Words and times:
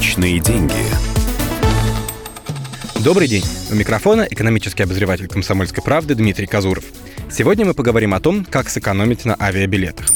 Личные 0.00 0.40
деньги. 0.40 0.72
Добрый 3.04 3.28
день. 3.28 3.44
У 3.70 3.74
микрофона 3.74 4.26
экономический 4.30 4.84
обозреватель 4.84 5.28
«Комсомольской 5.28 5.82
правды» 5.82 6.14
Дмитрий 6.14 6.46
Казуров. 6.46 6.84
Сегодня 7.30 7.66
мы 7.66 7.74
поговорим 7.74 8.14
о 8.14 8.20
том, 8.20 8.46
как 8.46 8.70
сэкономить 8.70 9.26
на 9.26 9.36
авиабилетах. 9.38 10.06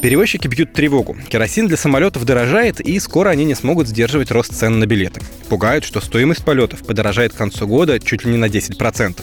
Перевозчики 0.00 0.48
бьют 0.48 0.72
тревогу. 0.72 1.14
Керосин 1.28 1.68
для 1.68 1.76
самолетов 1.76 2.24
дорожает, 2.24 2.80
и 2.80 2.98
скоро 3.00 3.28
они 3.28 3.44
не 3.44 3.54
смогут 3.54 3.86
сдерживать 3.86 4.30
рост 4.30 4.54
цен 4.54 4.78
на 4.78 4.86
билеты. 4.86 5.20
Пугают, 5.50 5.84
что 5.84 6.00
стоимость 6.00 6.42
полетов 6.42 6.82
подорожает 6.82 7.34
к 7.34 7.36
концу 7.36 7.66
года 7.66 8.00
чуть 8.00 8.24
ли 8.24 8.30
не 8.30 8.38
на 8.38 8.46
10%. 8.46 9.20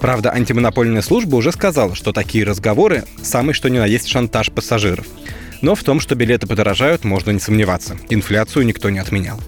Правда, 0.00 0.32
антимонопольная 0.32 1.02
служба 1.02 1.36
уже 1.36 1.52
сказала, 1.52 1.94
что 1.94 2.14
такие 2.14 2.44
разговоры– 2.44 3.04
самый 3.22 3.52
что 3.52 3.68
ни 3.68 3.76
на 3.76 3.84
есть 3.84 4.08
шантаж 4.08 4.50
пассажиров. 4.50 5.06
Но 5.62 5.74
в 5.74 5.82
том, 5.82 6.00
что 6.00 6.14
билеты 6.14 6.46
подорожают, 6.46 7.04
можно 7.04 7.30
не 7.30 7.40
сомневаться. 7.40 7.96
Инфляцию 8.08 8.66
никто 8.66 8.90
не 8.90 8.98
отменял. 8.98 9.40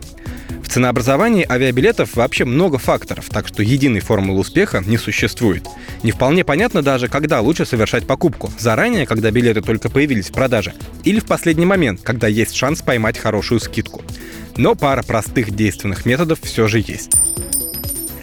В 0.69 0.71
ценообразовании 0.71 1.47
авиабилетов 1.51 2.15
вообще 2.15 2.45
много 2.45 2.77
факторов, 2.77 3.31
так 3.31 3.49
что 3.49 3.63
единой 3.63 4.01
формулы 4.01 4.41
успеха 4.41 4.83
не 4.85 4.99
существует. 4.99 5.67
Не 6.03 6.13
вполне 6.13 6.45
понятно 6.45 6.83
даже, 6.83 7.09
когда 7.09 7.41
лучше 7.41 7.65
совершать 7.65 8.07
покупку. 8.07 8.53
Заранее, 8.59 9.07
когда 9.07 9.31
билеты 9.31 9.63
только 9.63 9.89
появились 9.89 10.29
в 10.29 10.33
продаже, 10.33 10.75
или 11.05 11.21
в 11.21 11.25
последний 11.25 11.65
момент, 11.65 12.03
когда 12.03 12.29
есть 12.29 12.55
шанс 12.55 12.83
поймать 12.83 13.17
хорошую 13.17 13.61
скидку. 13.61 14.03
Но 14.59 14.75
пара 14.75 15.03
простых 15.03 15.53
действенных 15.53 16.05
методов 16.05 16.39
все 16.43 16.69
же 16.69 16.81
есть. 16.81 17.13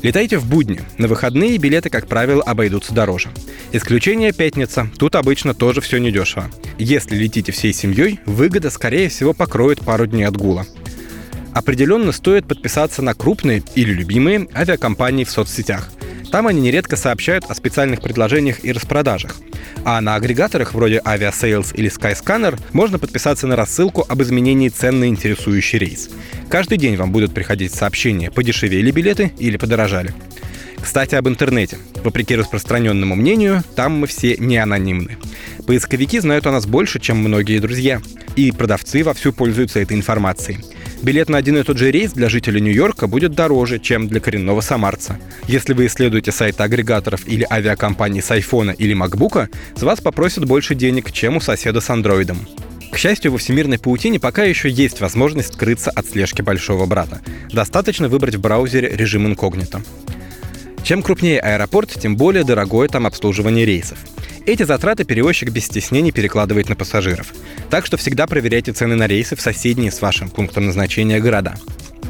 Летайте 0.02 0.38
в 0.38 0.46
будни. 0.48 0.82
На 0.98 1.08
выходные 1.08 1.58
билеты, 1.58 1.90
как 1.90 2.08
правило, 2.08 2.44
обойдутся 2.44 2.94
дороже. 2.94 3.30
Исключение 3.72 4.32
пятница. 4.32 4.90
Тут 4.98 5.16
обычно 5.16 5.54
тоже 5.54 5.82
все 5.82 5.98
недешево. 5.98 6.50
Если 6.78 7.16
летите 7.16 7.52
всей 7.52 7.74
семьей, 7.74 8.20
выгода, 8.26 8.70
скорее 8.70 9.10
всего, 9.10 9.34
покроет 9.34 9.80
пару 9.82 10.06
дней 10.06 10.24
отгула. 10.24 10.66
Определенно 11.54 12.12
стоит 12.12 12.48
подписаться 12.48 13.02
на 13.02 13.14
крупные 13.14 13.64
или 13.76 13.94
любимые 13.94 14.48
авиакомпании 14.54 15.24
в 15.24 15.32
соцсетях. 15.32 15.90
Там 16.36 16.48
они 16.48 16.60
нередко 16.60 16.98
сообщают 16.98 17.46
о 17.46 17.56
специальных 17.56 18.02
предложениях 18.02 18.66
и 18.66 18.74
распродажах. 18.74 19.38
А 19.86 20.02
на 20.02 20.16
агрегаторах 20.16 20.74
вроде 20.74 20.98
Aviasales 20.98 21.74
или 21.74 21.90
Skyscanner 21.90 22.60
можно 22.74 23.00
подписаться 23.00 23.48
на 23.48 23.56
рассылку 23.56 24.06
об 24.06 24.22
изменении 24.22 24.68
цен 24.68 25.00
на 25.00 25.08
интересующий 25.08 25.80
рейс. 25.80 26.10
Каждый 26.50 26.78
день 26.78 26.98
вам 26.98 27.14
будут 27.14 27.34
приходить 27.34 27.74
сообщения, 27.74 28.32
подешевели 28.32 28.92
билеты 28.92 29.32
или 29.40 29.56
подорожали. 29.56 30.14
Кстати, 30.82 31.16
об 31.16 31.30
интернете. 31.30 31.78
Вопреки 32.04 32.36
распространенному 32.36 33.16
мнению, 33.16 33.64
там 33.78 33.94
мы 33.94 34.06
все 34.06 34.36
не 34.36 34.58
анонимны. 34.58 35.16
Поисковики 35.66 36.20
знают 36.20 36.48
о 36.48 36.52
нас 36.52 36.66
больше, 36.66 37.00
чем 37.00 37.16
многие 37.20 37.60
друзья. 37.60 38.02
И 38.36 38.52
продавцы 38.52 39.06
вовсю 39.06 39.32
пользуются 39.32 39.80
этой 39.80 39.96
информацией. 39.96 40.60
Билет 41.06 41.30
на 41.30 41.38
один 41.38 41.56
и 41.58 41.62
тот 41.62 41.78
же 41.78 41.92
рейс 41.92 42.14
для 42.14 42.30
жителя 42.30 42.60
Нью-Йорка 42.60 43.06
будет 43.06 43.36
дороже, 43.36 43.78
чем 43.78 44.08
для 44.08 44.20
коренного 44.20 44.62
самарца. 44.62 45.20
Если 45.48 45.74
вы 45.74 45.86
исследуете 45.86 46.32
сайты 46.32 46.64
агрегаторов 46.64 47.28
или 47.28 47.46
авиакомпаний 47.48 48.24
с 48.24 48.32
айфона 48.32 48.72
или 48.72 48.96
макбука, 48.96 49.50
с 49.76 49.84
вас 49.84 50.02
попросят 50.02 50.46
больше 50.46 50.74
денег, 50.74 51.12
чем 51.12 51.38
у 51.38 51.42
соседа 51.42 51.80
с 51.80 51.92
андроидом. 51.92 52.48
К 52.92 52.98
счастью, 52.98 53.34
во 53.34 53.38
всемирной 53.38 53.78
паутине 53.78 54.20
пока 54.20 54.46
еще 54.46 54.68
есть 54.68 55.00
возможность 55.00 55.54
скрыться 55.54 55.92
от 55.92 56.08
слежки 56.08 56.42
большого 56.42 56.88
брата. 56.88 57.22
Достаточно 57.54 58.10
выбрать 58.10 58.34
в 58.34 58.42
браузере 58.42 58.90
режим 58.90 59.28
инкогнито. 59.28 59.84
Чем 60.82 61.04
крупнее 61.04 61.40
аэропорт, 61.40 61.92
тем 62.02 62.18
более 62.18 62.44
дорогое 62.44 62.88
там 62.88 63.06
обслуживание 63.06 63.64
рейсов. 63.64 64.00
Эти 64.46 64.62
затраты 64.62 65.06
перевозчик 65.06 65.50
без 65.50 65.66
стеснений 65.66 66.12
перекладывает 66.12 66.70
на 66.70 66.76
пассажиров. 66.76 67.34
Так 67.72 67.86
что 67.86 67.98
всегда 67.98 68.28
проверяйте 68.28 68.74
цены 68.74 68.96
на 68.96 69.08
рейсы 69.08 69.36
в 69.36 69.42
соседние 69.42 69.92
с 69.92 70.02
вашим 70.02 70.30
пунктом 70.30 70.68
назначения 70.68 71.20
города. 71.20 71.56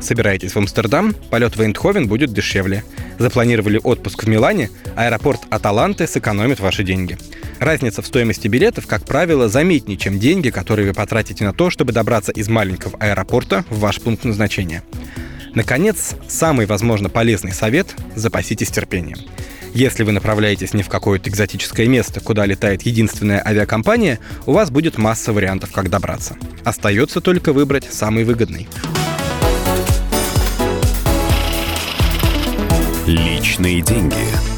Собираетесь 0.02 0.52
в 0.52 0.58
Амстердам, 0.58 1.14
полет 1.30 1.56
в 1.56 1.62
Эйндховен 1.62 2.08
будет 2.08 2.34
дешевле. 2.34 2.84
Запланировали 3.20 3.80
отпуск 3.82 4.26
в 4.26 4.28
Милане, 4.28 4.70
аэропорт 4.98 5.44
Аталанты 5.50 6.08
сэкономит 6.08 6.60
ваши 6.60 6.84
деньги. 6.84 7.18
Разница 7.60 8.02
в 8.02 8.06
стоимости 8.06 8.50
билетов, 8.50 8.86
как 8.86 9.06
правило, 9.06 9.48
заметнее, 9.48 9.98
чем 9.98 10.20
деньги, 10.20 10.50
которые 10.50 10.90
вы 10.90 10.94
потратите 10.94 11.46
на 11.46 11.54
то, 11.54 11.70
чтобы 11.70 11.94
добраться 11.94 12.34
из 12.34 12.50
маленького 12.50 12.98
аэропорта 13.00 13.64
в 13.70 13.80
ваш 13.80 14.02
пункт 14.02 14.26
назначения. 14.26 14.84
Наконец, 15.54 16.16
самый, 16.28 16.66
возможно, 16.66 17.08
полезный 17.08 17.54
совет– 17.54 17.88
запаситесь 18.16 18.72
терпением. 18.72 19.20
Если 19.76 20.04
вы 20.04 20.14
направляетесь 20.14 20.74
не 20.74 20.84
в 20.84 20.88
какое-то 20.88 21.30
экзотическое 21.30 21.86
место, 21.88 22.22
куда 22.22 22.46
летает 22.46 22.84
единственная 22.84 23.46
авиакомпания, 23.46 24.20
у 24.46 24.54
вас 24.54 24.72
будет 24.72 24.98
масса 24.98 25.34
вариантов, 25.34 25.74
как 25.74 25.90
добраться. 25.90 26.38
Остается 26.64 27.20
только 27.20 27.52
выбрать 27.52 27.86
самый 27.92 28.24
выгодный. 28.24 28.70
Личные 33.06 33.82
деньги. 33.82 34.55